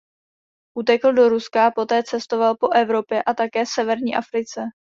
Utekl 0.77 1.13
do 1.13 1.29
Ruska 1.29 1.67
a 1.67 1.71
poté 1.71 2.03
cestoval 2.03 2.55
po 2.59 2.73
Evropě 2.73 3.23
a 3.23 3.33
také 3.33 3.63
severní 3.65 4.15
Africe. 4.15 4.61